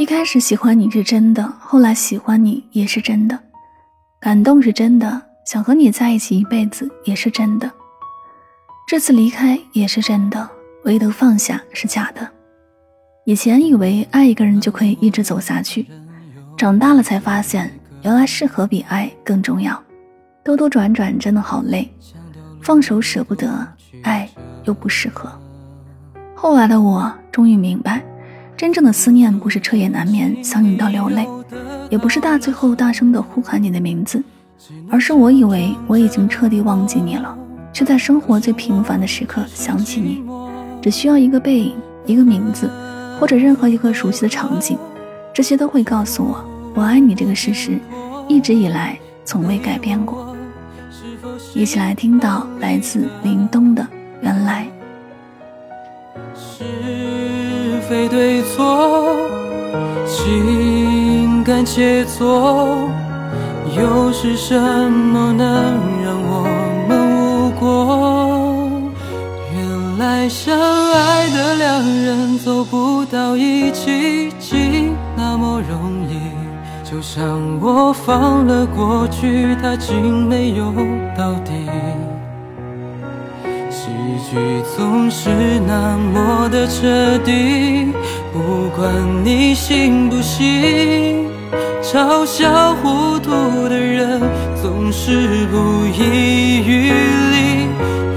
[0.00, 3.38] 一开始喜欢你是真的，后来喜欢你也是真的，
[4.18, 7.70] 感动是真的，想和你在一起一辈子也是真的，
[8.88, 10.48] 这次离开也是真的，
[10.84, 12.26] 唯独放下是假的。
[13.26, 15.86] 以前以为爱一个人就可以一直走下去，
[16.56, 17.70] 长大了才发现，
[18.00, 19.78] 原来适合比爱更重要。
[20.42, 21.86] 兜兜转转真的好累，
[22.62, 23.68] 放手舍不得，
[24.02, 24.26] 爱
[24.64, 25.30] 又不适合。
[26.34, 28.02] 后来的我终于明白，
[28.60, 31.26] 真正的思念不是彻夜难眠想你到流泪，
[31.88, 34.22] 也不是大醉后大声的呼喊你的名字，
[34.90, 37.34] 而是我以为我已经彻底忘记你了，
[37.72, 40.22] 却在生活最平凡的时刻想起你。
[40.82, 42.70] 只需要一个背影，一个名字，
[43.18, 44.76] 或者任何一个熟悉的场景，
[45.32, 47.78] 这些都会告诉我，我爱你这个事实，
[48.28, 50.36] 一直以来从未改变过。
[51.54, 53.86] 一起来听到来自林东的
[54.20, 54.66] 原来
[56.34, 56.99] 是
[57.90, 59.16] 非对错
[60.06, 62.88] 情感切磋
[63.76, 65.44] 又是什么能
[66.04, 66.46] 让我
[66.88, 68.70] 们无果
[69.52, 76.20] 原来相爱的两人走不到一起竟那么容易
[76.88, 77.26] 就像
[77.60, 80.72] 我放了过去，它竟没有
[81.18, 81.68] 到底。
[84.20, 85.30] 喜剧总是
[85.66, 87.92] 那么的彻底，
[88.32, 88.92] 不管
[89.24, 91.26] 你信不信。
[91.82, 94.20] 嘲笑糊涂的人
[94.62, 97.66] 总是不遗余力。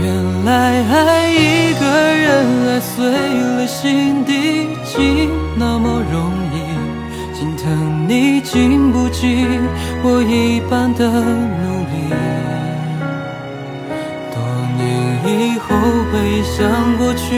[0.00, 6.56] 原来爱一个人，爱碎了心底，竟那么容易，
[7.36, 8.06] 心疼。
[8.08, 9.46] 你经不起
[10.02, 12.14] 我一般的努力。
[14.32, 14.40] 多
[14.78, 14.80] 年
[15.26, 15.57] 以
[16.10, 17.28] 回想过去，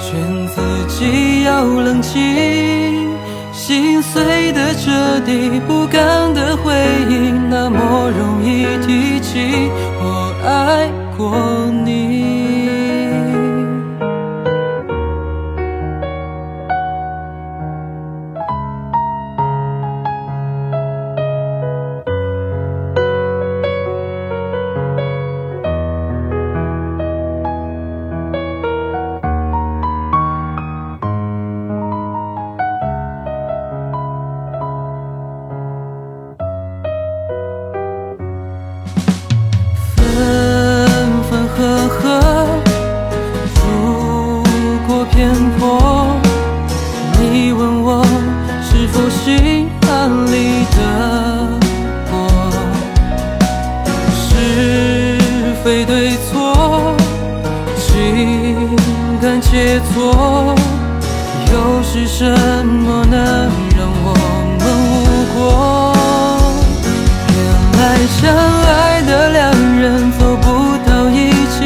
[0.00, 0.56] 劝自
[0.88, 3.08] 己要冷静。
[3.52, 6.72] 心碎的彻底，不甘的回
[7.08, 7.30] 忆，
[50.08, 50.78] 心安理得
[52.10, 52.16] 过？
[54.14, 56.96] 是非对错，
[57.76, 58.74] 情
[59.20, 60.56] 感切磋，
[61.52, 61.52] 又
[61.82, 63.18] 是什么能
[63.76, 64.08] 让我
[64.58, 64.96] 们无
[65.34, 65.38] 果？
[67.36, 67.38] 原
[67.78, 68.18] 来相
[68.64, 69.38] 爱的两
[69.78, 70.46] 人走不
[70.88, 71.56] 到一起，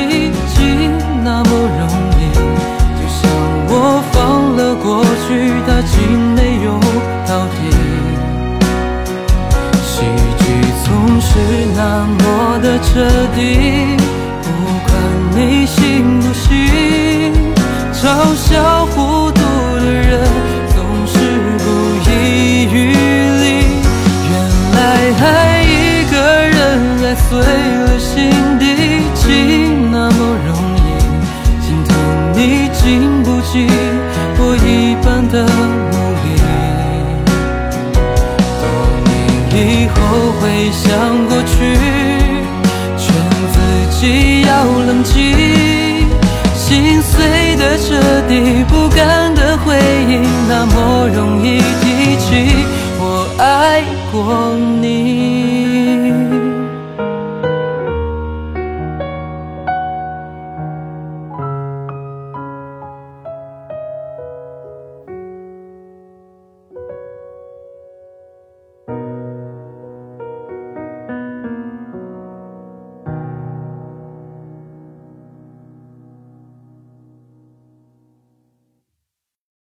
[0.54, 0.58] 竟
[1.22, 1.80] 那么容
[2.18, 2.20] 易。
[2.98, 3.20] 就像
[3.68, 3.72] 我
[4.10, 5.28] 放了过去
[5.64, 5.94] 它竟
[6.34, 6.68] 没有
[7.28, 7.56] 到底，
[11.34, 11.38] 是
[11.74, 13.00] 那么的彻
[13.34, 13.96] 底，
[14.42, 14.46] 不
[14.86, 14.92] 管
[15.34, 15.64] 你
[40.42, 40.90] 回想
[41.28, 41.76] 过去，
[42.98, 43.14] 劝
[43.52, 43.56] 自
[44.00, 45.14] 己要冷静。
[46.56, 47.94] 心碎的彻
[48.28, 52.26] 底，不甘的回忆，那么容易提起。
[52.98, 53.02] 我
[53.38, 55.01] 爱过你。